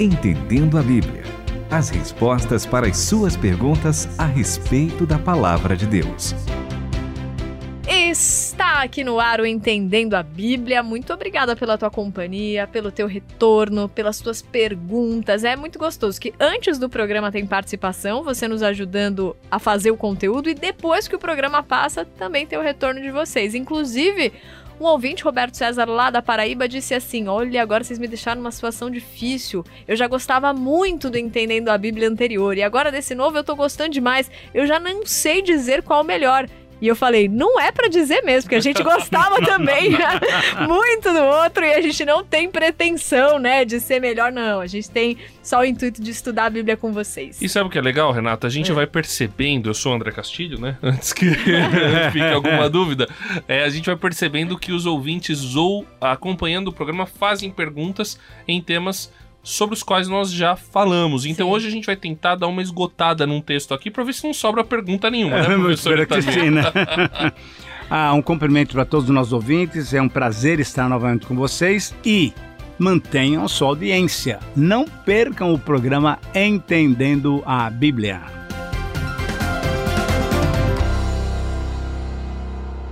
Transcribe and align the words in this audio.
Entendendo 0.00 0.76
a 0.76 0.82
Bíblia. 0.82 1.22
As 1.70 1.88
respostas 1.88 2.66
para 2.66 2.88
as 2.88 2.98
suas 2.98 3.36
perguntas 3.36 4.08
a 4.18 4.26
respeito 4.26 5.06
da 5.06 5.20
palavra 5.20 5.76
de 5.76 5.86
Deus. 5.86 6.34
Está 7.88 8.82
aqui 8.82 9.04
no 9.04 9.20
ar 9.20 9.40
o 9.40 9.46
Entendendo 9.46 10.14
a 10.14 10.22
Bíblia. 10.22 10.82
Muito 10.82 11.12
obrigada 11.12 11.54
pela 11.54 11.78
tua 11.78 11.90
companhia, 11.90 12.66
pelo 12.66 12.90
teu 12.90 13.06
retorno, 13.06 13.88
pelas 13.88 14.18
tuas 14.18 14.42
perguntas. 14.42 15.44
É 15.44 15.54
muito 15.54 15.78
gostoso 15.78 16.20
que 16.20 16.34
antes 16.40 16.76
do 16.76 16.88
programa 16.88 17.30
tem 17.30 17.46
participação, 17.46 18.24
você 18.24 18.48
nos 18.48 18.64
ajudando 18.64 19.36
a 19.48 19.60
fazer 19.60 19.92
o 19.92 19.96
conteúdo 19.96 20.50
e 20.50 20.54
depois 20.54 21.06
que 21.06 21.14
o 21.14 21.20
programa 21.20 21.62
passa, 21.62 22.04
também 22.04 22.46
tem 22.46 22.58
o 22.58 22.62
retorno 22.62 23.00
de 23.00 23.12
vocês. 23.12 23.54
Inclusive, 23.54 24.32
um 24.80 24.84
ouvinte, 24.84 25.22
Roberto 25.22 25.56
César, 25.56 25.84
lá 25.84 26.10
da 26.10 26.20
Paraíba, 26.20 26.68
disse 26.68 26.94
assim: 26.94 27.28
Olha, 27.28 27.62
agora 27.62 27.84
vocês 27.84 27.98
me 27.98 28.08
deixaram 28.08 28.40
numa 28.40 28.50
situação 28.50 28.90
difícil. 28.90 29.64
Eu 29.86 29.96
já 29.96 30.06
gostava 30.06 30.52
muito 30.52 31.08
do 31.08 31.18
Entendendo 31.18 31.68
a 31.68 31.78
Bíblia 31.78 32.08
anterior, 32.08 32.56
e 32.56 32.62
agora 32.62 32.90
desse 32.90 33.14
novo 33.14 33.36
eu 33.36 33.44
tô 33.44 33.54
gostando 33.54 33.90
demais. 33.90 34.30
Eu 34.52 34.66
já 34.66 34.80
não 34.80 35.06
sei 35.06 35.42
dizer 35.42 35.82
qual 35.82 36.02
o 36.02 36.04
melhor. 36.04 36.48
E 36.84 36.86
eu 36.86 36.94
falei, 36.94 37.28
não 37.28 37.58
é 37.58 37.72
para 37.72 37.88
dizer 37.88 38.22
mesmo, 38.24 38.42
porque 38.42 38.56
a 38.56 38.60
gente 38.60 38.82
gostava 38.82 39.40
também 39.40 39.92
muito 40.68 41.10
do 41.14 41.24
outro 41.24 41.64
e 41.64 41.72
a 41.72 41.80
gente 41.80 42.04
não 42.04 42.22
tem 42.22 42.50
pretensão, 42.50 43.38
né, 43.38 43.64
de 43.64 43.80
ser 43.80 44.00
melhor, 44.00 44.30
não. 44.30 44.60
A 44.60 44.66
gente 44.66 44.90
tem 44.90 45.16
só 45.42 45.60
o 45.60 45.64
intuito 45.64 46.02
de 46.02 46.10
estudar 46.10 46.44
a 46.44 46.50
Bíblia 46.50 46.76
com 46.76 46.92
vocês. 46.92 47.40
E 47.40 47.48
sabe 47.48 47.68
o 47.68 47.70
que 47.70 47.78
é 47.78 47.80
legal, 47.80 48.12
Renata? 48.12 48.46
A 48.46 48.50
gente 48.50 48.70
é. 48.70 48.74
vai 48.74 48.86
percebendo, 48.86 49.70
eu 49.70 49.72
sou 49.72 49.92
o 49.92 49.94
André 49.94 50.12
Castilho, 50.12 50.60
né? 50.60 50.76
Antes 50.84 51.14
que 51.14 51.24
fique 52.12 52.34
alguma 52.34 52.68
dúvida, 52.68 53.08
é, 53.48 53.64
a 53.64 53.70
gente 53.70 53.86
vai 53.86 53.96
percebendo 53.96 54.58
que 54.58 54.70
os 54.70 54.84
ouvintes 54.84 55.56
ou 55.56 55.86
acompanhando 55.98 56.68
o 56.68 56.72
programa 56.72 57.06
fazem 57.06 57.50
perguntas 57.50 58.20
em 58.46 58.60
temas 58.60 59.10
sobre 59.44 59.74
os 59.74 59.82
quais 59.82 60.08
nós 60.08 60.32
já 60.32 60.56
falamos. 60.56 61.26
Então 61.26 61.46
Sim. 61.46 61.52
hoje 61.52 61.68
a 61.68 61.70
gente 61.70 61.84
vai 61.84 61.94
tentar 61.94 62.34
dar 62.34 62.48
uma 62.48 62.62
esgotada 62.62 63.26
num 63.26 63.42
texto 63.42 63.74
aqui 63.74 63.90
para 63.90 64.02
ver 64.02 64.14
se 64.14 64.24
não 64.24 64.32
sobra 64.32 64.64
pergunta 64.64 65.10
nenhuma, 65.10 65.36
né, 65.36 65.54
professora 65.54 66.06
Cristina? 66.06 66.72
ah, 67.90 68.14
um 68.14 68.22
cumprimento 68.22 68.72
para 68.72 68.86
todos 68.86 69.08
os 69.08 69.14
nossos 69.14 69.34
ouvintes. 69.34 69.92
É 69.92 70.00
um 70.00 70.08
prazer 70.08 70.58
estar 70.58 70.88
novamente 70.88 71.26
com 71.26 71.36
vocês 71.36 71.94
e 72.04 72.32
mantenham 72.78 73.46
sua 73.46 73.68
audiência. 73.68 74.40
Não 74.56 74.86
percam 74.86 75.52
o 75.52 75.58
programa 75.58 76.18
Entendendo 76.34 77.42
a 77.44 77.68
Bíblia. 77.68 78.22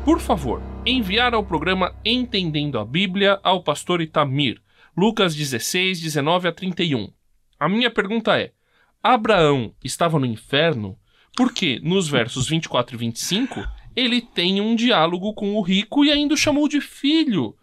Por 0.05 0.21
favor, 0.21 0.61
enviar 0.85 1.33
ao 1.33 1.45
programa 1.45 1.95
Entendendo 2.05 2.79
a 2.79 2.85
Bíblia 2.85 3.39
ao 3.43 3.63
pastor 3.63 4.01
Itamir 4.01 4.62
Lucas 4.97 5.35
16, 5.35 6.01
19 6.01 6.49
a 6.49 6.53
31. 6.53 7.11
A 7.59 7.69
minha 7.69 7.91
pergunta 7.91 8.39
é: 8.39 8.53
Abraão 9.03 9.75
estava 9.83 10.19
no 10.19 10.27
inferno? 10.27 10.99
Porque 11.35 11.81
nos 11.83 12.09
versos 12.09 12.49
24 12.49 12.95
e 12.95 12.99
25 12.99 13.67
ele 13.97 14.21
tem 14.21 14.61
um 14.61 14.75
diálogo 14.75 15.33
com 15.33 15.55
o 15.55 15.63
rico 15.63 16.05
e 16.05 16.13
ainda 16.13 16.35
o 16.35 16.37
chamou 16.37 16.69
de 16.69 16.81
filho. 16.81 17.57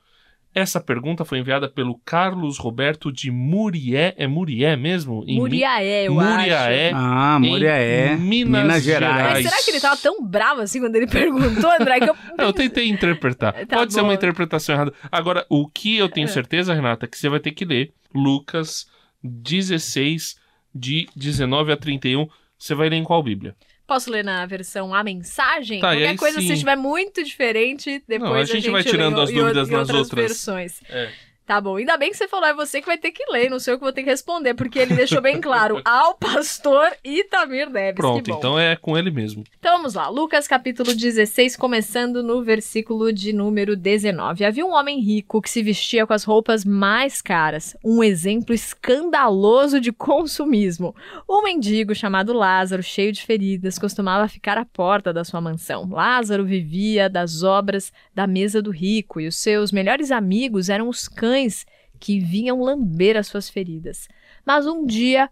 Essa 0.53 0.81
pergunta 0.81 1.23
foi 1.23 1.37
enviada 1.37 1.69
pelo 1.69 1.99
Carlos 2.03 2.57
Roberto 2.57 3.11
de 3.11 3.29
Murié. 3.29 4.15
É 4.17 4.25
Murié 4.25 4.75
mesmo? 4.75 5.23
Em 5.27 5.37
Muriaé, 5.37 6.07
eu 6.07 6.15
Muriaé, 6.15 6.87
acho. 6.87 6.95
Ah, 6.95 7.39
Muriaé. 7.39 8.15
Minas, 8.15 8.63
Minas 8.63 8.83
Gerais. 8.83 9.15
Gerais. 9.15 9.43
Mas 9.43 9.51
será 9.51 9.63
que 9.63 9.71
ele 9.71 9.79
tava 9.79 9.97
tão 9.97 10.25
bravo 10.25 10.61
assim 10.61 10.79
quando 10.79 10.95
ele 10.95 11.05
perguntou, 11.05 11.71
André? 11.79 11.99
Que 11.99 12.09
eu... 12.09 12.15
eu 12.39 12.51
tentei 12.51 12.89
interpretar. 12.89 13.53
Tá 13.67 13.77
Pode 13.77 13.91
bom. 13.91 13.95
ser 13.95 14.01
uma 14.01 14.13
interpretação 14.13 14.73
errada. 14.73 14.93
Agora, 15.11 15.45
o 15.49 15.67
que 15.67 15.97
eu 15.97 16.09
tenho 16.09 16.25
é. 16.25 16.29
certeza, 16.29 16.73
Renata, 16.73 17.05
é 17.05 17.07
que 17.07 17.17
você 17.17 17.29
vai 17.29 17.39
ter 17.39 17.51
que 17.51 17.63
ler 17.63 17.93
Lucas 18.13 18.87
16, 19.23 20.35
de 20.73 21.07
19 21.15 21.71
a 21.71 21.77
31. 21.77 22.27
Você 22.57 22.73
vai 22.73 22.89
ler 22.89 22.97
em 22.97 23.03
qual 23.03 23.21
Bíblia? 23.21 23.55
Posso 23.89 24.11
ler 24.11 24.23
na 24.23 24.45
versão 24.45 24.93
A 24.93 25.03
Mensagem? 25.03 25.79
Tá, 25.81 25.87
Qualquer 25.87 26.15
coisa, 26.15 26.39
sim. 26.39 26.45
se 26.45 26.53
estiver 26.53 26.75
muito 26.75 27.23
diferente, 27.23 28.03
depois 28.07 28.29
Não, 28.29 28.37
a, 28.37 28.43
gente 28.43 28.51
a 28.51 28.59
gente 28.59 28.71
vai 28.71 28.83
tirando 28.83 29.19
as 29.19 29.31
dúvidas 29.31 29.67
nas 29.67 29.89
outras, 29.89 30.27
versões. 30.29 30.79
É. 30.87 31.09
Tá 31.49 31.59
bom, 31.59 31.77
ainda 31.77 31.97
bem 31.97 32.11
que 32.11 32.17
você 32.17 32.27
falou, 32.27 32.47
é 32.47 32.53
você 32.53 32.79
que 32.79 32.85
vai 32.85 32.95
ter 32.99 33.09
que 33.09 33.25
ler, 33.31 33.49
não 33.49 33.57
sei 33.57 33.73
o 33.73 33.77
que 33.79 33.83
vou 33.83 33.91
ter 33.91 34.03
que 34.03 34.09
responder, 34.11 34.53
porque 34.53 34.77
ele 34.77 34.93
deixou 34.93 35.19
bem 35.19 35.41
claro, 35.41 35.81
ao 35.83 36.13
pastor 36.13 36.91
Itamir 37.03 37.71
Neves. 37.71 37.95
Pronto, 37.95 38.29
então 38.29 38.59
é 38.59 38.75
com 38.75 38.95
ele 38.95 39.09
mesmo. 39.09 39.43
Então 39.57 39.77
vamos 39.77 39.95
lá, 39.95 40.07
Lucas 40.09 40.47
capítulo 40.47 40.93
16, 40.93 41.55
começando 41.55 42.21
no 42.21 42.43
versículo 42.43 43.11
de 43.11 43.33
número 43.33 43.75
19. 43.75 44.45
Havia 44.45 44.63
um 44.63 44.73
homem 44.73 44.99
rico 44.99 45.41
que 45.41 45.49
se 45.49 45.63
vestia 45.63 46.05
com 46.05 46.13
as 46.13 46.23
roupas 46.23 46.63
mais 46.63 47.19
caras, 47.19 47.75
um 47.83 48.03
exemplo 48.03 48.53
escandaloso 48.53 49.81
de 49.81 49.91
consumismo. 49.91 50.95
Um 51.27 51.41
mendigo 51.41 51.95
chamado 51.95 52.31
Lázaro, 52.31 52.83
cheio 52.83 53.11
de 53.11 53.23
feridas, 53.23 53.79
costumava 53.79 54.27
ficar 54.27 54.59
à 54.59 54.65
porta 54.65 55.11
da 55.11 55.23
sua 55.23 55.41
mansão. 55.41 55.89
Lázaro 55.89 56.45
vivia 56.45 57.09
das 57.09 57.41
obras 57.41 57.91
da 58.13 58.27
mesa 58.27 58.61
do 58.61 58.69
rico 58.69 59.19
e 59.19 59.27
os 59.27 59.35
seus 59.35 59.71
melhores 59.71 60.11
amigos 60.11 60.69
eram 60.69 60.87
os 60.87 61.07
cães 61.07 61.38
cães 61.39 61.65
que 61.99 62.19
vinham 62.19 62.61
lamber 62.61 63.17
as 63.17 63.27
suas 63.27 63.49
feridas. 63.49 64.07
Mas 64.45 64.65
um 64.65 64.85
dia 64.85 65.29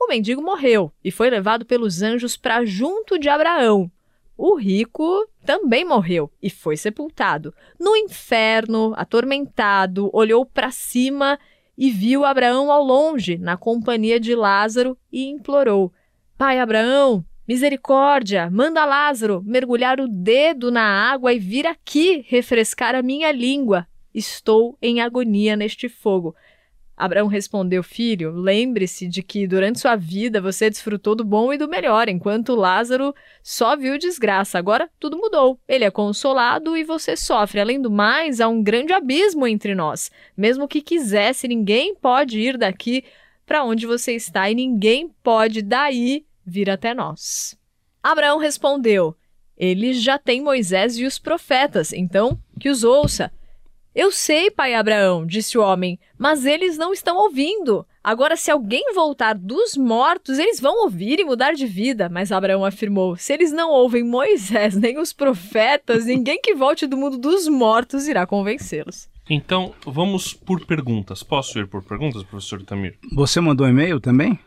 o 0.00 0.08
mendigo 0.08 0.42
morreu 0.42 0.92
e 1.02 1.10
foi 1.10 1.30
levado 1.30 1.64
pelos 1.64 2.02
anjos 2.02 2.36
para 2.36 2.64
junto 2.64 3.18
de 3.18 3.28
Abraão. 3.28 3.90
O 4.36 4.56
rico 4.56 5.28
também 5.46 5.84
morreu 5.84 6.30
e 6.42 6.50
foi 6.50 6.76
sepultado. 6.76 7.54
No 7.78 7.96
inferno, 7.96 8.92
atormentado, 8.96 10.10
olhou 10.12 10.44
para 10.44 10.70
cima 10.70 11.38
e 11.78 11.90
viu 11.90 12.24
Abraão 12.24 12.70
ao 12.70 12.82
longe, 12.82 13.38
na 13.38 13.56
companhia 13.56 14.18
de 14.18 14.34
Lázaro, 14.34 14.98
e 15.10 15.26
implorou: 15.28 15.92
Pai 16.36 16.58
Abraão, 16.58 17.24
misericórdia, 17.46 18.50
manda 18.50 18.84
Lázaro 18.84 19.42
mergulhar 19.44 20.00
o 20.00 20.08
dedo 20.08 20.70
na 20.70 20.82
água 20.82 21.32
e 21.32 21.38
vir 21.38 21.66
aqui 21.66 22.24
refrescar 22.28 22.94
a 22.94 23.02
minha 23.02 23.30
língua, 23.30 23.86
Estou 24.14 24.78
em 24.80 25.00
agonia 25.00 25.56
neste 25.56 25.88
fogo. 25.88 26.34
Abraão 26.96 27.26
respondeu: 27.26 27.82
Filho, 27.82 28.30
lembre-se 28.30 29.08
de 29.08 29.22
que 29.22 29.46
durante 29.46 29.80
sua 29.80 29.96
vida 29.96 30.40
você 30.40 30.70
desfrutou 30.70 31.14
do 31.14 31.24
bom 31.24 31.52
e 31.52 31.58
do 31.58 31.68
melhor, 31.68 32.08
enquanto 32.08 32.54
Lázaro 32.54 33.12
só 33.42 33.76
viu 33.76 33.98
desgraça. 33.98 34.58
Agora 34.58 34.88
tudo 35.00 35.18
mudou. 35.18 35.58
Ele 35.66 35.84
é 35.84 35.90
consolado 35.90 36.76
e 36.76 36.84
você 36.84 37.16
sofre. 37.16 37.60
Além 37.60 37.80
do 37.80 37.90
mais, 37.90 38.40
há 38.40 38.48
um 38.48 38.62
grande 38.62 38.92
abismo 38.92 39.46
entre 39.46 39.74
nós. 39.74 40.10
Mesmo 40.36 40.68
que 40.68 40.80
quisesse, 40.80 41.48
ninguém 41.48 41.94
pode 41.96 42.38
ir 42.38 42.56
daqui 42.56 43.04
para 43.44 43.64
onde 43.64 43.86
você 43.86 44.12
está 44.12 44.48
e 44.48 44.54
ninguém 44.54 45.10
pode 45.22 45.62
daí 45.62 46.24
vir 46.46 46.70
até 46.70 46.94
nós. 46.94 47.58
Abraão 48.02 48.38
respondeu: 48.38 49.16
Eles 49.56 50.00
já 50.00 50.16
têm 50.16 50.40
Moisés 50.40 50.96
e 50.96 51.04
os 51.04 51.18
profetas, 51.18 51.92
então 51.92 52.38
que 52.60 52.68
os 52.68 52.84
ouça. 52.84 53.32
Eu 53.94 54.10
sei, 54.10 54.50
pai 54.50 54.74
Abraão, 54.74 55.24
disse 55.24 55.56
o 55.56 55.62
homem, 55.62 56.00
mas 56.18 56.44
eles 56.44 56.76
não 56.76 56.92
estão 56.92 57.16
ouvindo. 57.16 57.86
Agora, 58.02 58.36
se 58.36 58.50
alguém 58.50 58.92
voltar 58.92 59.34
dos 59.34 59.76
mortos, 59.76 60.38
eles 60.38 60.60
vão 60.60 60.82
ouvir 60.82 61.20
e 61.20 61.24
mudar 61.24 61.52
de 61.52 61.64
vida. 61.64 62.08
Mas 62.08 62.32
Abraão 62.32 62.64
afirmou: 62.64 63.16
se 63.16 63.32
eles 63.32 63.52
não 63.52 63.70
ouvem 63.70 64.02
Moisés 64.02 64.74
nem 64.76 64.98
os 64.98 65.12
profetas, 65.12 66.06
ninguém 66.06 66.40
que 66.40 66.54
volte 66.54 66.88
do 66.88 66.96
mundo 66.96 67.16
dos 67.16 67.46
mortos 67.46 68.08
irá 68.08 68.26
convencê-los. 68.26 69.08
Então, 69.30 69.72
vamos 69.86 70.34
por 70.34 70.66
perguntas. 70.66 71.22
Posso 71.22 71.58
ir 71.58 71.66
por 71.66 71.82
perguntas, 71.82 72.22
professor 72.24 72.62
Tamir? 72.62 72.98
Você 73.14 73.40
mandou 73.40 73.66
e-mail 73.66 74.00
também? 74.00 74.38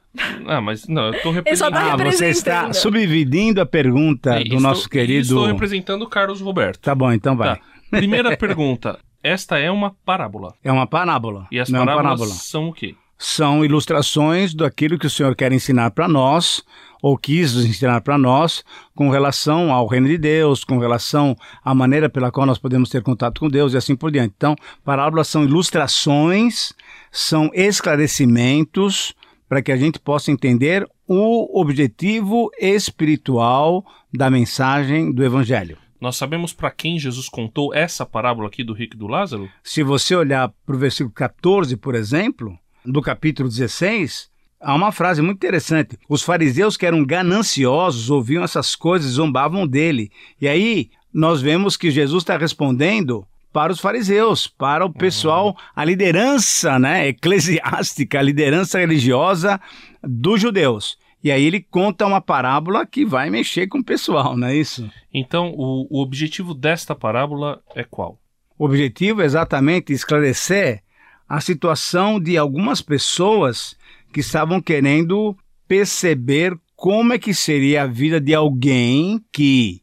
Ah, 0.45 0.61
mas 0.61 0.87
não, 0.87 1.07
eu 1.07 1.13
estou 1.13 1.31
representando. 1.31 1.73
Tá 1.73 1.93
ah, 1.93 1.97
você 1.97 2.29
está 2.29 2.73
subdividindo 2.73 3.61
a 3.61 3.65
pergunta 3.65 4.35
é, 4.35 4.39
do 4.39 4.43
estou, 4.43 4.59
nosso 4.59 4.89
querido. 4.89 5.21
Estou 5.21 5.45
representando 5.45 6.01
o 6.03 6.07
Carlos 6.07 6.41
Roberto. 6.41 6.79
Tá 6.81 6.93
bom, 6.93 7.11
então 7.11 7.35
vai. 7.35 7.55
Tá. 7.55 7.61
Primeira 7.89 8.35
pergunta. 8.37 8.99
Esta 9.23 9.57
é 9.57 9.69
uma 9.71 9.95
parábola. 10.05 10.53
É 10.63 10.71
uma 10.71 10.87
parábola. 10.87 11.47
E 11.51 11.59
as 11.59 11.69
Não 11.69 11.79
parábolas 11.79 12.05
é 12.05 12.17
parábola. 12.17 12.29
são 12.35 12.69
o 12.69 12.73
quê? 12.73 12.95
São 13.19 13.65
ilustrações 13.65 14.53
daquilo 14.53 14.99
que 14.99 15.07
o 15.07 15.09
Senhor 15.09 15.35
quer 15.35 15.51
ensinar 15.51 15.89
para 15.89 16.07
nós, 16.07 16.63
ou 17.01 17.17
quis 17.17 17.55
ensinar 17.55 18.01
para 18.01 18.15
nós, 18.17 18.63
com 18.95 19.09
relação 19.09 19.73
ao 19.73 19.87
reino 19.87 20.07
de 20.07 20.19
Deus, 20.19 20.63
com 20.63 20.77
relação 20.77 21.35
à 21.65 21.73
maneira 21.73 22.09
pela 22.09 22.31
qual 22.31 22.45
nós 22.45 22.59
podemos 22.59 22.89
ter 22.89 23.01
contato 23.01 23.39
com 23.39 23.49
Deus 23.49 23.73
e 23.73 23.77
assim 23.77 23.95
por 23.95 24.11
diante. 24.11 24.33
Então, 24.37 24.55
parábolas 24.83 25.27
são 25.27 25.43
ilustrações, 25.43 26.73
são 27.11 27.49
esclarecimentos 27.55 29.15
para 29.49 29.61
que 29.61 29.71
a 29.71 29.77
gente 29.77 29.99
possa 29.99 30.31
entender 30.31 30.87
o 31.07 31.59
objetivo 31.59 32.51
espiritual 32.59 33.83
da 34.13 34.29
mensagem 34.29 35.11
do 35.11 35.23
Evangelho. 35.23 35.77
Nós 35.99 36.15
sabemos 36.15 36.53
para 36.53 36.69
quem 36.69 36.99
Jesus 36.99 37.27
contou 37.27 37.73
essa 37.73 38.05
parábola 38.05 38.47
aqui 38.47 38.63
do 38.63 38.73
rico 38.73 38.95
e 38.95 38.97
do 38.97 39.07
Lázaro? 39.07 39.49
Se 39.63 39.81
você 39.81 40.15
olhar 40.15 40.51
para 40.65 40.75
o 40.75 40.79
versículo 40.79 41.13
14, 41.13 41.75
por 41.77 41.95
exemplo, 41.95 42.57
do 42.85 43.01
capítulo 43.01 43.49
16, 43.49 44.29
há 44.61 44.75
uma 44.75 44.91
frase 44.91 45.21
muito 45.21 45.37
interessante. 45.37 45.97
Os 46.07 46.21
fariseus 46.21 46.77
que 46.77 46.85
eram 46.85 47.03
gananciosos 47.03 48.09
ouviam 48.09 48.43
essessas 48.43 48.75
coisas 48.75 49.09
e 49.09 49.13
zombavam 49.13 49.65
dele. 49.65 50.11
E 50.39 50.47
aí 50.47 50.91
nós 51.11 51.41
vemos 51.41 51.75
que 51.75 51.89
Jesus 51.89 52.21
está 52.21 52.37
respondendo 52.37 53.25
para 53.51 53.73
os 53.73 53.79
fariseus, 53.79 54.45
para 54.45 54.85
o 54.85 54.93
pessoal, 54.93 55.57
a 55.75 55.83
liderança 55.83 56.77
né, 56.77 57.07
eclesiástica, 57.07 58.19
a 58.19 58.21
liderança 58.21 58.77
religiosa 58.77 59.59
dos 60.03 60.39
judeus. 60.39 60.95
E 61.23 61.31
aí 61.31 61.43
ele 61.43 61.59
conta 61.59 62.05
uma 62.05 62.21
parábola 62.21 62.85
que 62.85 63.05
vai 63.05 63.29
mexer 63.29 63.67
com 63.67 63.79
o 63.79 63.83
pessoal, 63.83 64.37
não 64.37 64.47
é 64.47 64.55
isso? 64.55 64.89
Então, 65.13 65.53
o, 65.55 65.87
o 65.89 66.01
objetivo 66.01 66.53
desta 66.53 66.95
parábola 66.95 67.61
é 67.75 67.83
qual? 67.83 68.19
O 68.57 68.65
objetivo 68.65 69.21
é 69.21 69.25
exatamente 69.25 69.93
esclarecer 69.93 70.83
a 71.27 71.41
situação 71.41 72.19
de 72.19 72.37
algumas 72.37 72.81
pessoas 72.81 73.75
que 74.13 74.21
estavam 74.21 74.61
querendo 74.61 75.35
perceber 75.67 76.57
como 76.75 77.13
é 77.13 77.19
que 77.19 77.33
seria 77.33 77.83
a 77.83 77.87
vida 77.87 78.21
de 78.21 78.33
alguém 78.33 79.19
que, 79.31 79.81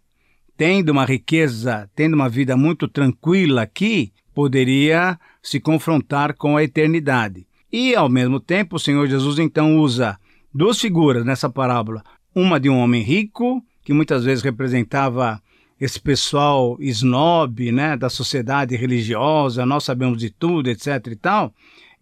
tendo 0.56 0.90
uma 0.90 1.04
riqueza, 1.04 1.90
tendo 1.94 2.14
uma 2.14 2.28
vida 2.28 2.56
muito 2.56 2.88
tranquila 2.88 3.62
aqui, 3.62 4.12
poderia 4.32 5.18
se 5.42 5.60
confrontar 5.60 6.34
com 6.34 6.56
a 6.56 6.62
eternidade. 6.64 7.46
E, 7.70 7.94
ao 7.94 8.08
mesmo 8.08 8.40
tempo, 8.40 8.76
o 8.76 8.78
Senhor 8.78 9.06
Jesus 9.06 9.38
então 9.38 9.78
usa 9.78 10.18
duas 10.54 10.80
figuras 10.80 11.24
nessa 11.24 11.50
parábola. 11.50 12.02
Uma 12.34 12.60
de 12.60 12.70
um 12.70 12.78
homem 12.78 13.02
rico, 13.02 13.62
que 13.84 13.92
muitas 13.92 14.24
vezes 14.24 14.44
representava 14.44 15.42
esse 15.80 16.00
pessoal 16.00 16.76
snob, 16.80 17.72
né, 17.72 17.96
da 17.96 18.08
sociedade 18.08 18.76
religiosa, 18.76 19.66
nós 19.66 19.84
sabemos 19.84 20.18
de 20.18 20.30
tudo, 20.30 20.70
etc 20.70 21.06
e 21.08 21.16
tal. 21.16 21.52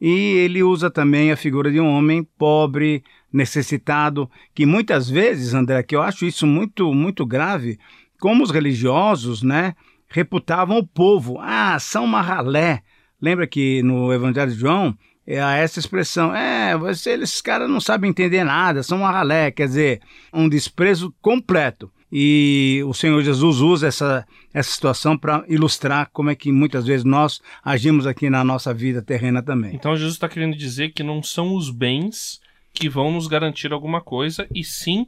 E 0.00 0.10
ele 0.10 0.62
usa 0.62 0.90
também 0.90 1.32
a 1.32 1.37
figura 1.37 1.70
de 1.70 1.81
um 1.81 1.88
homem 1.88 2.26
pobre, 2.38 3.02
necessitado, 3.32 4.31
que 4.54 4.66
muitas 4.66 5.08
vezes, 5.08 5.54
André, 5.54 5.82
que 5.82 5.96
eu 5.96 6.02
acho 6.02 6.26
isso 6.26 6.46
muito 6.46 6.93
muito 6.93 7.25
grave, 7.25 7.78
como 8.20 8.44
os 8.44 8.50
religiosos, 8.50 9.43
né, 9.43 9.75
reputavam 10.08 10.78
o 10.78 10.87
povo, 10.87 11.38
ah, 11.40 11.78
são 11.81 12.04
uma 12.04 12.20
ralé. 12.20 12.82
Lembra 13.20 13.46
que 13.46 13.82
no 13.82 14.12
Evangelho 14.12 14.52
de 14.52 14.58
João 14.58 14.96
é 15.26 15.38
essa 15.38 15.78
expressão, 15.78 16.34
é, 16.34 16.62
você, 16.77 17.13
esses 17.15 17.41
caras 17.41 17.69
não 17.69 17.81
sabem 17.81 18.11
entender 18.11 18.45
nada, 18.45 18.83
são 18.83 18.99
uma 18.99 19.11
ralé, 19.11 19.51
quer 19.51 19.67
dizer, 19.67 20.01
um 20.33 20.49
desprezo 20.49 21.15
completo. 21.21 21.91
E 22.15 22.83
o 22.87 22.93
Senhor 22.93 23.23
Jesus 23.23 23.61
usa 23.61 23.87
essa, 23.87 24.27
essa 24.53 24.71
situação 24.71 25.17
para 25.17 25.45
ilustrar 25.49 26.11
como 26.13 26.29
é 26.29 26.35
que 26.35 26.53
muitas 26.53 26.85
vezes 26.85 27.05
nós 27.05 27.41
agimos 27.65 28.07
aqui 28.07 28.29
na 28.29 28.45
nossa 28.45 28.75
vida 28.75 29.01
terrena 29.01 29.43
também. 29.43 29.75
Então 29.75 29.97
Jesus 29.97 30.15
está 30.15 30.29
querendo 30.29 30.55
dizer 30.55 30.93
que 30.93 31.03
não 31.03 31.23
são 31.23 31.55
os 31.55 31.71
bens 31.71 32.39
que 32.75 32.89
vão 32.89 33.11
nos 33.13 33.27
garantir 33.27 33.73
alguma 33.73 34.01
coisa, 34.01 34.47
e 34.55 34.63
sim 34.63 35.07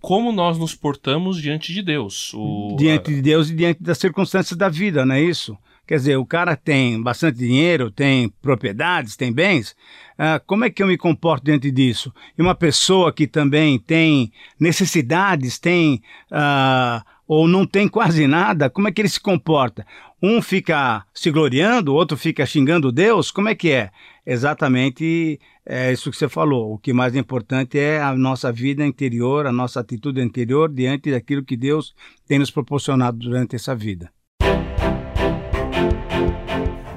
como 0.00 0.32
nós 0.32 0.58
nos 0.58 0.74
portamos 0.74 1.40
diante 1.40 1.72
de 1.72 1.82
Deus. 1.82 2.32
O... 2.34 2.74
Diante 2.76 3.14
de 3.14 3.22
Deus 3.22 3.50
e 3.50 3.54
diante 3.54 3.82
das 3.82 3.98
circunstâncias 3.98 4.56
da 4.56 4.68
vida, 4.68 5.04
não 5.06 5.14
é 5.14 5.22
isso? 5.22 5.56
Quer 5.90 5.96
dizer, 5.96 6.16
o 6.18 6.24
cara 6.24 6.54
tem 6.54 7.02
bastante 7.02 7.38
dinheiro, 7.38 7.90
tem 7.90 8.28
propriedades, 8.40 9.16
tem 9.16 9.32
bens. 9.32 9.74
Ah, 10.16 10.40
como 10.46 10.64
é 10.64 10.70
que 10.70 10.80
eu 10.80 10.86
me 10.86 10.96
comporto 10.96 11.46
diante 11.46 11.68
disso? 11.68 12.14
E 12.38 12.40
uma 12.40 12.54
pessoa 12.54 13.12
que 13.12 13.26
também 13.26 13.76
tem 13.76 14.30
necessidades, 14.56 15.58
tem 15.58 16.00
ah, 16.30 17.04
ou 17.26 17.48
não 17.48 17.66
tem 17.66 17.88
quase 17.88 18.28
nada, 18.28 18.70
como 18.70 18.86
é 18.86 18.92
que 18.92 19.00
ele 19.00 19.08
se 19.08 19.18
comporta? 19.18 19.84
Um 20.22 20.40
fica 20.40 21.04
se 21.12 21.28
gloriando, 21.28 21.90
o 21.90 21.96
outro 21.96 22.16
fica 22.16 22.46
xingando 22.46 22.92
Deus? 22.92 23.32
Como 23.32 23.48
é 23.48 23.56
que 23.56 23.72
é? 23.72 23.90
Exatamente 24.24 25.40
é 25.66 25.92
isso 25.92 26.08
que 26.08 26.16
você 26.16 26.28
falou. 26.28 26.72
O 26.72 26.78
que 26.78 26.92
mais 26.92 27.16
importante 27.16 27.80
é 27.80 28.00
a 28.00 28.14
nossa 28.14 28.52
vida 28.52 28.86
interior, 28.86 29.44
a 29.44 29.50
nossa 29.50 29.80
atitude 29.80 30.22
interior 30.22 30.72
diante 30.72 31.10
daquilo 31.10 31.44
que 31.44 31.56
Deus 31.56 31.96
tem 32.28 32.38
nos 32.38 32.52
proporcionado 32.52 33.18
durante 33.18 33.56
essa 33.56 33.74
vida. 33.74 34.08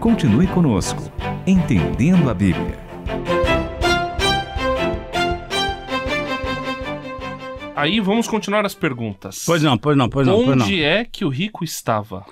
Continue 0.08 0.48
conosco, 0.48 1.02
Entendendo 1.48 2.30
a 2.30 2.34
Bíblia. 2.34 2.78
Aí 7.74 8.00
vamos 8.02 8.28
continuar 8.28 8.66
as 8.66 8.76
perguntas. 8.76 9.44
Pois 9.46 9.64
não, 9.64 9.78
pois 9.78 9.96
não, 9.98 10.10
pois 10.10 10.28
não. 10.28 10.36
Onde 10.36 10.46
pois 10.46 10.58
não. 10.58 10.68
é 10.68 11.06
que 11.06 11.24
o 11.24 11.30
rico 11.30 11.64
estava? 11.64 12.26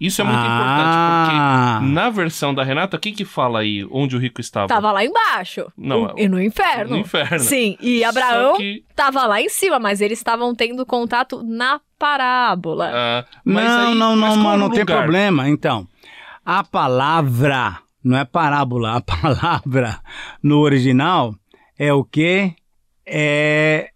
Isso 0.00 0.20
é 0.20 0.24
muito 0.24 0.38
Ah. 0.40 0.44
importante, 0.44 1.80
porque 1.80 1.94
na 1.94 2.10
versão 2.10 2.52
da 2.54 2.62
Renata, 2.64 2.96
o 2.96 3.00
que 3.00 3.12
que 3.12 3.24
fala 3.24 3.60
aí 3.60 3.86
onde 3.92 4.14
o 4.16 4.18
rico 4.18 4.40
estava? 4.40 4.66
Tava 4.66 4.90
lá 4.92 5.04
embaixo. 5.04 5.66
Não, 5.78 6.12
O- 6.12 6.18
e 6.18 6.28
no 6.28 6.40
inferno. 6.42 6.90
no 6.96 6.98
inferno. 6.98 7.38
Sim, 7.40 7.76
e 7.80 8.02
Abraão 8.04 8.56
que, 8.56 8.84
tava 8.94 9.24
lá 9.26 9.40
em 9.40 9.48
cima, 9.48 9.78
mas 9.78 10.00
eles 10.00 10.18
estavam 10.18 10.52
tendo 10.54 10.84
contato 10.84 11.42
na 11.44 11.80
parábola. 11.96 12.90
ah, 12.92 13.24
mas 13.44 13.64
não, 13.64 13.88
aí- 13.88 13.94
não, 13.94 14.16
mas 14.16 14.36
não, 14.36 14.56
não 14.58 14.66
o 14.66 14.70
tem 14.70 14.84
problema. 14.84 15.48
Então, 15.48 15.88
a 16.44 16.62
palavra, 16.64 17.78
não 18.02 18.16
é 18.18 18.24
parábola, 18.24 18.96
a 18.96 19.00
palavra 19.02 20.00
no 20.42 20.58
original 20.60 21.34
é 21.78 21.92
o 21.92 22.04
que? 22.04 22.54
É 23.06 23.90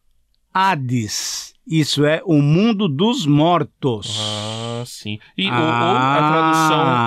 Hades. 0.53 1.55
Isso 1.67 2.05
é 2.06 2.23
o 2.25 2.41
mundo 2.41 2.89
dos 2.89 3.27
mortos. 3.27 4.19
Ah, 4.19 4.83
sim. 4.87 5.19
E 5.37 5.47
o- 5.49 5.53
o- 5.53 5.55
Ah. 5.55 6.15
a 6.17 6.33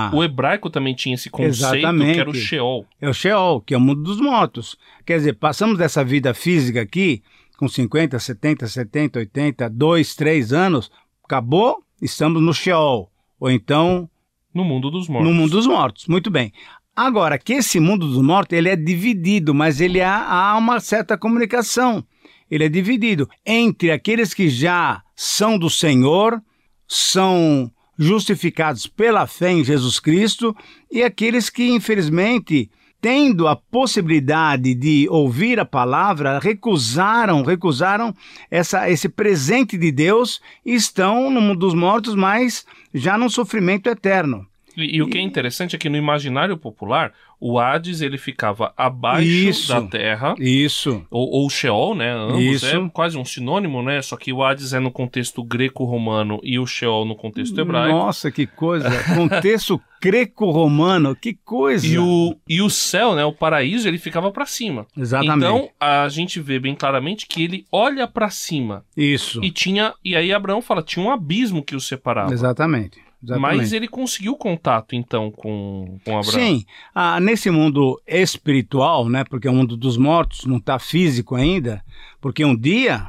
tradução, 0.05 0.19
o 0.19 0.23
hebraico 0.23 0.69
também 0.69 0.93
tinha 0.93 1.15
esse 1.15 1.29
conceito 1.31 1.77
Exatamente. 1.77 2.13
que 2.13 2.19
era 2.19 2.29
o 2.29 2.33
Sheol. 2.33 2.85
É 3.01 3.09
o 3.09 3.13
Sheol, 3.13 3.61
que 3.61 3.73
é 3.73 3.77
o 3.77 3.81
mundo 3.81 4.03
dos 4.03 4.21
mortos. 4.21 4.77
Quer 5.05 5.17
dizer, 5.17 5.33
passamos 5.33 5.77
dessa 5.79 6.03
vida 6.03 6.33
física 6.35 6.79
aqui, 6.81 7.23
com 7.57 7.67
50, 7.67 8.19
70, 8.19 8.67
70, 8.67 9.19
80, 9.19 9.67
2, 9.69 10.15
3 10.15 10.53
anos, 10.53 10.91
acabou, 11.25 11.83
estamos 11.99 12.41
no 12.41 12.53
Sheol. 12.53 13.11
Ou 13.39 13.49
então 13.49 14.07
No 14.53 14.63
mundo 14.63 14.91
dos 14.91 15.07
mortos. 15.07 15.29
No 15.29 15.35
mundo 15.35 15.51
dos 15.51 15.67
mortos, 15.67 16.07
muito 16.07 16.29
bem. 16.29 16.51
Agora, 16.95 17.37
que 17.37 17.53
esse 17.53 17.79
mundo 17.79 18.07
dos 18.07 18.21
mortos, 18.21 18.57
ele 18.57 18.69
é 18.69 18.75
dividido, 18.75 19.53
mas 19.53 19.79
ele 19.79 20.01
há, 20.01 20.23
há 20.23 20.57
uma 20.57 20.79
certa 20.79 21.17
comunicação. 21.17 22.03
Ele 22.49 22.65
é 22.65 22.69
dividido 22.69 23.29
entre 23.45 23.91
aqueles 23.91 24.33
que 24.33 24.49
já 24.49 25.01
são 25.15 25.57
do 25.57 25.69
Senhor, 25.69 26.41
são 26.87 27.71
justificados 27.97 28.87
pela 28.87 29.25
fé 29.25 29.51
em 29.51 29.63
Jesus 29.63 29.99
Cristo, 29.99 30.55
e 30.91 31.01
aqueles 31.01 31.49
que, 31.49 31.69
infelizmente, 31.69 32.69
tendo 33.01 33.47
a 33.47 33.55
possibilidade 33.55 34.75
de 34.75 35.07
ouvir 35.09 35.59
a 35.59 35.65
palavra, 35.65 36.37
recusaram, 36.37 37.41
recusaram 37.41 38.13
essa, 38.49 38.89
esse 38.89 39.09
presente 39.09 39.75
de 39.75 39.91
Deus 39.91 40.39
e 40.63 40.75
estão 40.75 41.31
no 41.31 41.41
mundo 41.41 41.59
dos 41.59 41.73
mortos, 41.73 42.13
mas 42.13 42.65
já 42.93 43.17
num 43.17 43.29
sofrimento 43.29 43.89
eterno. 43.89 44.45
E, 44.77 44.97
e 44.97 45.01
o 45.01 45.07
que 45.07 45.17
é 45.17 45.21
interessante 45.21 45.75
é 45.75 45.79
que 45.79 45.89
no 45.89 45.97
imaginário 45.97 46.55
popular, 46.55 47.11
o 47.41 47.57
Hades 47.59 48.01
ele 48.01 48.19
ficava 48.19 48.71
abaixo 48.77 49.27
Isso. 49.27 49.73
da 49.73 49.81
terra, 49.81 50.35
Isso. 50.37 51.03
ou, 51.09 51.27
ou 51.31 51.49
Sheol, 51.49 51.95
né? 51.95 52.11
Ambos 52.11 52.39
Isso. 52.39 52.67
é 52.67 52.89
quase 52.89 53.17
um 53.17 53.25
sinônimo, 53.25 53.81
né? 53.81 53.99
Só 54.03 54.15
que 54.15 54.31
o 54.31 54.43
Hades 54.43 54.73
é 54.73 54.79
no 54.79 54.91
contexto 54.91 55.43
greco-romano 55.43 56.39
e 56.43 56.59
o 56.59 56.67
Sheol 56.67 57.03
no 57.03 57.15
contexto 57.15 57.59
hebraico. 57.59 57.97
Nossa, 57.97 58.29
que 58.29 58.45
coisa. 58.45 58.91
Contexto 59.15 59.81
greco-romano, 60.01 61.15
que 61.15 61.33
coisa. 61.33 61.85
E 61.85 61.97
o, 61.97 62.35
e 62.47 62.61
o 62.61 62.69
céu, 62.69 63.15
né? 63.15 63.25
O 63.25 63.33
paraíso, 63.33 63.87
ele 63.87 63.97
ficava 63.97 64.31
para 64.31 64.45
cima. 64.45 64.85
Exatamente. 64.95 65.37
Então, 65.37 65.69
a 65.79 66.07
gente 66.09 66.39
vê 66.39 66.59
bem 66.59 66.75
claramente 66.75 67.25
que 67.25 67.43
ele 67.43 67.65
olha 67.71 68.07
para 68.07 68.29
cima. 68.29 68.85
Isso. 68.95 69.43
E 69.43 69.49
tinha. 69.49 69.93
E 70.03 70.15
aí 70.15 70.31
Abraão 70.31 70.61
fala, 70.61 70.83
tinha 70.83 71.03
um 71.03 71.11
abismo 71.11 71.63
que 71.63 71.75
o 71.75 71.81
separava. 71.81 72.33
Exatamente. 72.33 72.99
Exatamente. 73.23 73.57
Mas 73.57 73.73
ele 73.73 73.87
conseguiu 73.87 74.35
contato, 74.35 74.95
então, 74.95 75.29
com, 75.29 75.99
com 76.03 76.17
Abraão. 76.17 76.23
Sim, 76.23 76.65
ah, 76.93 77.19
nesse 77.19 77.51
mundo 77.51 78.01
espiritual, 78.07 79.07
né, 79.07 79.23
porque 79.23 79.47
é 79.47 79.51
o 79.51 79.53
mundo 79.53 79.77
dos 79.77 79.95
mortos, 79.95 80.45
não 80.45 80.57
está 80.57 80.79
físico 80.79 81.35
ainda, 81.35 81.83
porque 82.19 82.43
um 82.43 82.55
dia, 82.55 83.07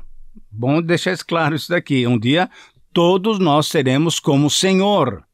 bom 0.51 0.83
deixar 0.83 1.13
isso 1.13 1.27
claro 1.27 1.55
isso 1.55 1.71
daqui, 1.71 2.07
um 2.07 2.19
dia 2.19 2.51
todos 2.93 3.39
nós 3.39 3.67
seremos 3.69 4.21
como 4.21 4.47
o 4.47 4.51
Senhor. 4.51 5.25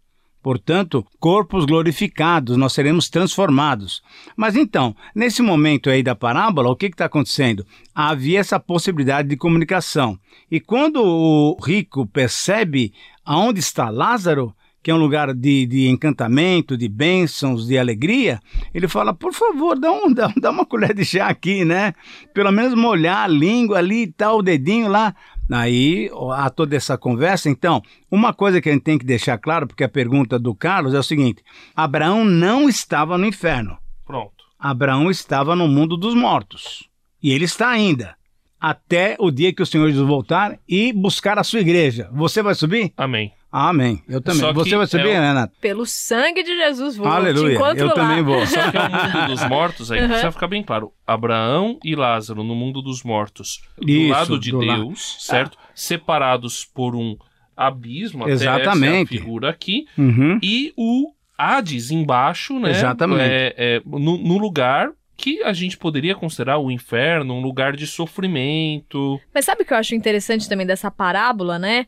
Portanto, 0.40 1.04
corpos 1.18 1.64
glorificados, 1.64 2.56
nós 2.56 2.73
seremos 2.73 3.11
transformados. 3.11 4.00
Mas 4.37 4.54
então, 4.56 4.94
nesse 5.14 5.42
momento 5.42 5.90
aí 5.90 6.02
da 6.02 6.14
parábola, 6.14 6.70
o 6.70 6.76
que 6.76 6.87
está 6.87 7.06
acontecendo? 7.06 7.66
Havia 7.94 8.38
essa 8.38 8.61
possibilidade 8.61 9.28
de 9.28 9.37
comunicação. 9.37 10.18
E 10.50 10.61
quando 10.61 11.02
o 11.02 11.58
rico 11.61 12.06
percebe 12.06 12.94
aonde 13.25 13.58
está 13.58 13.90
Lázaro, 13.90 14.54
que 14.88 14.92
é 14.92 14.95
um 14.95 14.99
lugar 14.99 15.35
de, 15.35 15.66
de 15.66 15.87
encantamento, 15.87 16.75
de 16.75 16.88
bênçãos, 16.88 17.66
de 17.66 17.76
alegria, 17.76 18.40
ele 18.73 18.88
fala, 18.88 19.12
por 19.12 19.35
favor, 19.35 19.78
dá, 19.78 19.92
um, 19.92 20.11
dá, 20.14 20.33
dá 20.40 20.50
uma 20.50 20.64
colher 20.64 20.95
de 20.95 21.04
chá 21.04 21.26
aqui, 21.26 21.62
né? 21.62 21.92
Pelo 22.33 22.50
menos 22.50 22.73
molhar 22.73 23.25
a 23.25 23.26
língua 23.26 23.76
ali 23.76 24.04
e 24.04 24.07
tal, 24.07 24.38
o 24.38 24.42
dedinho 24.42 24.88
lá. 24.88 25.14
Aí 25.52 26.11
há 26.33 26.49
toda 26.49 26.75
essa 26.75 26.97
conversa. 26.97 27.50
Então, 27.50 27.83
uma 28.11 28.33
coisa 28.33 28.62
que 28.62 28.71
a 28.71 28.73
gente 28.73 28.83
tem 28.85 28.97
que 28.97 29.04
deixar 29.04 29.37
claro, 29.37 29.66
porque 29.66 29.85
a 29.85 29.90
pergunta 29.90 30.38
do 30.38 30.54
Carlos 30.54 30.95
é 30.95 30.99
o 30.99 31.02
seguinte: 31.02 31.42
Abraão 31.76 32.25
não 32.25 32.66
estava 32.66 33.18
no 33.18 33.26
inferno. 33.26 33.76
Pronto. 34.07 34.42
Abraão 34.59 35.11
estava 35.11 35.54
no 35.54 35.68
mundo 35.68 35.99
dos 35.99 36.14
mortos. 36.14 36.88
E 37.23 37.30
ele 37.30 37.45
está 37.45 37.68
ainda. 37.68 38.16
Até 38.59 39.16
o 39.21 39.30
dia 39.30 39.52
que 39.52 39.62
o 39.62 39.66
Senhor 39.66 39.87
Jesus 39.90 40.09
voltar 40.09 40.59
e 40.66 40.95
buscar 40.95 41.38
a 41.38 41.45
sua 41.45 41.61
igreja. 41.61 42.09
Você 42.11 42.42
vai 42.42 42.54
subir? 42.54 42.90
Amém. 42.97 43.35
Amém. 43.50 44.02
Eu 44.08 44.20
também. 44.20 44.40
Só 44.40 44.48
que 44.48 44.54
Você 44.58 44.76
vai 44.76 44.86
saber, 44.86 45.10
é 45.10 45.18
o- 45.18 45.22
Renato? 45.22 45.54
Pelo 45.60 45.86
sangue 45.86 46.42
de 46.42 46.54
Jesus, 46.56 46.96
vou 46.96 47.06
Aleluia. 47.08 47.58
Eu 47.76 47.86
lá. 47.86 47.94
também 47.94 48.22
vou. 48.22 48.46
Só 48.46 48.70
que 48.70 48.76
é 48.76 48.80
o 48.80 48.90
mundo 48.90 49.26
dos 49.28 49.48
mortos, 49.48 49.90
aí 49.90 50.00
Uhum. 50.02 50.08
precisa 50.08 50.32
ficar 50.32 50.48
bem 50.48 50.62
claro. 50.62 50.92
Abraão 51.06 51.78
e 51.82 51.94
Lázaro 51.96 52.44
no 52.44 52.54
mundo 52.54 52.82
dos 52.82 53.02
mortos, 53.02 53.60
do 53.78 53.90
Isso, 53.90 54.12
lado 54.12 54.38
de 54.38 54.50
do 54.50 54.60
la- 54.60 54.76
Deus, 54.76 55.16
certo? 55.20 55.56
Separados 55.74 56.64
por 56.66 56.94
um 56.94 57.16
abismo, 57.56 58.22
até 58.24 58.32
Exatamente. 58.32 59.14
essa 59.14 59.24
figura 59.24 59.48
aqui, 59.50 59.86
Uhum. 59.96 60.38
e 60.42 60.72
o 60.76 61.12
Hades 61.36 61.90
embaixo, 61.90 62.58
né? 62.58 62.70
Exatamente. 62.70 63.22
É, 63.22 63.54
é, 63.56 63.82
no, 63.86 64.18
no 64.18 64.38
lugar 64.38 64.90
que 65.16 65.42
a 65.42 65.52
gente 65.52 65.76
poderia 65.76 66.14
considerar 66.14 66.58
o 66.58 66.70
inferno, 66.70 67.34
um 67.34 67.40
lugar 67.40 67.74
de 67.74 67.86
sofrimento. 67.86 69.20
Mas 69.34 69.44
sabe 69.44 69.62
o 69.62 69.64
que 69.66 69.72
eu 69.72 69.76
acho 69.76 69.94
interessante 69.94 70.48
também 70.48 70.66
dessa 70.66 70.90
parábola, 70.90 71.58
né? 71.58 71.86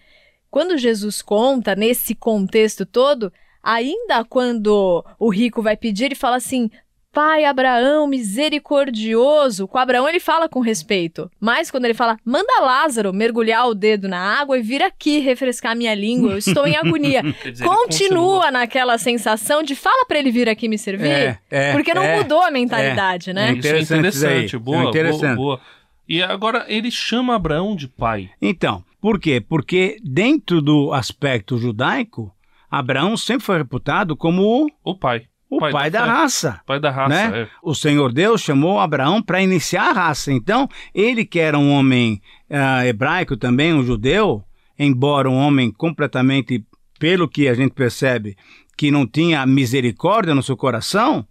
Quando 0.50 0.76
Jesus 0.76 1.22
conta 1.22 1.76
nesse 1.76 2.14
contexto 2.14 2.84
todo, 2.84 3.32
ainda 3.62 4.24
quando 4.24 5.04
o 5.18 5.28
rico 5.30 5.62
vai 5.62 5.76
pedir, 5.76 6.06
ele 6.06 6.14
fala 6.14 6.36
assim: 6.36 6.70
Pai 7.12 7.44
Abraão, 7.44 8.06
misericordioso. 8.06 9.66
Com 9.66 9.78
Abraão 9.78 10.08
ele 10.08 10.20
fala 10.20 10.48
com 10.48 10.60
respeito. 10.60 11.28
Mas 11.40 11.68
quando 11.68 11.84
ele 11.84 11.94
fala, 11.94 12.16
manda 12.24 12.60
Lázaro 12.60 13.12
mergulhar 13.12 13.66
o 13.68 13.74
dedo 13.74 14.08
na 14.08 14.40
água 14.40 14.56
e 14.56 14.62
vir 14.62 14.80
aqui 14.80 15.18
refrescar 15.18 15.76
minha 15.76 15.94
língua, 15.94 16.32
eu 16.32 16.38
estou 16.38 16.68
em 16.68 16.76
agonia. 16.76 17.22
Dizer, 17.44 17.64
ele 17.64 17.74
Continua 17.74 18.52
naquela 18.52 18.96
sensação 18.96 19.60
de 19.60 19.74
fala 19.74 20.04
pra 20.06 20.20
ele 20.20 20.30
vir 20.30 20.48
aqui 20.48 20.68
me 20.68 20.78
servir. 20.78 21.08
É, 21.08 21.38
é, 21.50 21.72
porque 21.72 21.92
não 21.92 22.02
é. 22.02 22.18
mudou 22.18 22.42
a 22.42 22.50
mentalidade, 22.50 23.32
né? 23.32 23.46
É 23.46 23.50
é 23.50 23.52
interessante 23.54 23.98
interessante, 23.98 24.58
boa, 24.58 24.84
É 24.84 24.88
interessante. 24.88 25.36
boa, 25.36 25.56
boa. 25.56 25.60
E 26.08 26.22
agora 26.22 26.64
ele 26.68 26.90
chama 26.90 27.34
Abraão 27.34 27.74
de 27.74 27.88
pai. 27.88 28.30
Então, 28.40 28.84
por 29.00 29.18
quê? 29.18 29.40
Porque 29.40 29.96
dentro 30.02 30.60
do 30.60 30.92
aspecto 30.92 31.56
judaico, 31.58 32.32
Abraão 32.70 33.16
sempre 33.16 33.44
foi 33.44 33.58
reputado 33.58 34.16
como 34.16 34.70
O 34.84 34.94
pai. 34.94 35.26
o 35.48 35.58
Pai 35.58 35.72
pai, 35.72 35.90
da 35.90 36.06
da, 36.06 36.12
raça. 36.12 36.60
Pai 36.66 36.78
da 36.78 36.90
raça. 36.90 37.08
né? 37.30 37.42
é. 37.42 37.48
O 37.62 37.74
Senhor 37.74 38.12
Deus 38.12 38.40
chamou 38.40 38.78
Abraão 38.78 39.20
para 39.22 39.42
iniciar 39.42 39.90
a 39.90 39.92
raça. 39.92 40.32
Então, 40.32 40.68
ele 40.94 41.24
que 41.24 41.40
era 41.40 41.58
um 41.58 41.72
homem 41.72 42.20
ah, 42.48 42.86
hebraico 42.86 43.36
também, 43.36 43.74
um 43.74 43.82
judeu, 43.82 44.44
embora 44.78 45.28
um 45.28 45.36
homem 45.36 45.72
completamente, 45.72 46.64
pelo 46.98 47.28
que 47.28 47.48
a 47.48 47.54
gente 47.54 47.72
percebe, 47.72 48.36
que 48.76 48.90
não 48.90 49.06
tinha 49.06 49.44
misericórdia 49.44 50.34
no 50.34 50.42
seu 50.42 50.56
coração, 50.56 51.26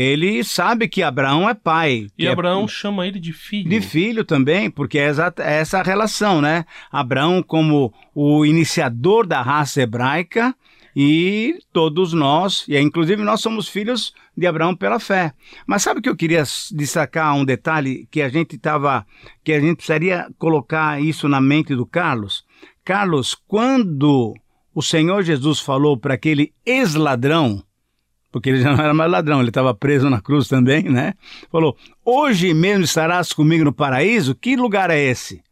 ele 0.00 0.44
sabe 0.44 0.86
que 0.86 1.02
Abraão 1.02 1.48
é 1.48 1.54
pai. 1.54 2.06
E 2.16 2.24
é 2.24 2.30
Abraão 2.30 2.68
chama 2.68 3.04
ele 3.04 3.18
de 3.18 3.32
filho. 3.32 3.68
de 3.68 3.80
filho 3.80 4.24
também, 4.24 4.70
porque 4.70 4.96
é 4.96 5.08
é 5.38 5.54
essa 5.58 5.82
relação, 5.82 6.40
né? 6.40 6.64
Abraão 6.88 7.42
como 7.42 7.92
o 8.14 8.46
iniciador 8.46 9.26
da 9.26 9.42
raça 9.42 9.82
hebraica 9.82 10.54
e 10.94 11.58
todos 11.72 12.12
nós, 12.12 12.64
e 12.68 12.78
inclusive 12.78 13.24
nós 13.24 13.40
somos 13.40 13.68
filhos 13.68 14.14
de 14.36 14.46
Abraão 14.46 14.72
pela 14.76 15.00
fé. 15.00 15.32
Mas 15.66 15.82
sabe 15.82 16.00
que 16.00 16.08
eu 16.08 16.14
queria 16.14 16.44
destacar 16.70 17.34
um 17.34 17.44
detalhe 17.44 18.06
que 18.08 18.22
a 18.22 18.28
gente 18.28 18.54
estava, 18.54 19.04
que 19.42 19.52
a 19.52 19.58
gente 19.58 19.78
precisaria 19.78 20.28
colocar 20.38 21.02
isso 21.02 21.28
na 21.28 21.40
mente 21.40 21.74
do 21.74 21.84
Carlos? 21.84 22.44
Carlos, 22.84 23.34
quando 23.34 24.32
o 24.72 24.80
Senhor 24.80 25.24
Jesus 25.24 25.58
falou 25.58 25.96
para 25.96 26.14
aquele 26.14 26.52
ex-ladrão, 26.64 27.64
porque 28.30 28.50
ele 28.50 28.60
já 28.60 28.72
não 28.74 28.82
era 28.82 28.94
mais 28.94 29.10
ladrão, 29.10 29.40
ele 29.40 29.48
estava 29.48 29.74
preso 29.74 30.08
na 30.10 30.20
cruz 30.20 30.48
também, 30.48 30.84
né? 30.84 31.14
Falou: 31.50 31.76
Hoje 32.04 32.52
mesmo 32.54 32.84
estarás 32.84 33.32
comigo 33.32 33.64
no 33.64 33.72
paraíso? 33.72 34.34
Que 34.34 34.56
lugar 34.56 34.90
é 34.90 34.98
esse? 34.98 35.42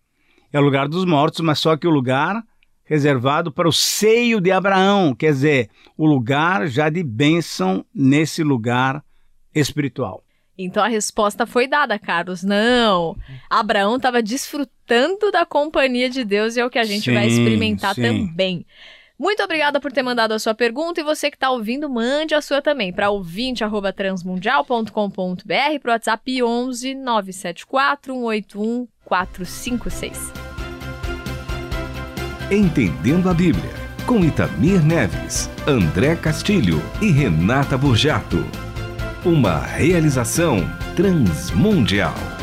É 0.52 0.60
o 0.60 0.62
lugar 0.62 0.88
dos 0.88 1.04
mortos, 1.04 1.40
mas 1.40 1.58
só 1.58 1.76
que 1.76 1.86
o 1.86 1.90
lugar 1.90 2.42
reservado 2.84 3.50
para 3.50 3.68
o 3.68 3.72
seio 3.72 4.40
de 4.40 4.52
Abraão, 4.52 5.14
quer 5.14 5.32
dizer, 5.32 5.70
o 5.96 6.06
lugar 6.06 6.68
já 6.68 6.88
de 6.88 7.02
bênção 7.02 7.84
nesse 7.92 8.44
lugar 8.44 9.02
espiritual. 9.52 10.22
Então 10.56 10.82
a 10.82 10.88
resposta 10.88 11.44
foi 11.46 11.66
dada, 11.66 11.98
Carlos. 11.98 12.42
Não. 12.42 13.16
Abraão 13.50 13.96
estava 13.96 14.22
desfrutando 14.22 15.30
da 15.30 15.44
companhia 15.44 16.08
de 16.08 16.24
Deus 16.24 16.56
e 16.56 16.60
é 16.60 16.64
o 16.64 16.70
que 16.70 16.78
a 16.78 16.84
gente 16.84 17.12
vai 17.12 17.28
Sim, 17.28 17.36
experimentar 17.36 17.94
sim. 17.94 18.02
também. 18.02 18.64
Muito 19.18 19.42
obrigada 19.42 19.80
por 19.80 19.90
ter 19.90 20.02
mandado 20.02 20.32
a 20.32 20.38
sua 20.38 20.54
pergunta 20.54 21.00
e 21.00 21.04
você 21.04 21.30
que 21.30 21.36
está 21.36 21.50
ouvindo, 21.50 21.88
mande 21.88 22.34
a 22.34 22.42
sua 22.42 22.60
também 22.60 22.92
para 22.92 23.08
ouvinte@transmundial.com.br 23.10 25.80
para 25.80 25.90
o 25.90 25.92
WhatsApp 25.92 26.42
11 26.42 26.94
974 26.94 28.14
181 28.14 28.86
456. 29.04 30.32
Entendendo 32.50 33.30
a 33.30 33.34
Bíblia, 33.34 33.72
com 34.06 34.24
Itamir 34.24 34.84
Neves, 34.84 35.48
André 35.66 36.14
Castilho 36.14 36.82
e 37.00 37.10
Renata 37.10 37.78
Burjato. 37.78 38.44
Uma 39.24 39.58
realização 39.58 40.58
transmundial. 40.94 42.35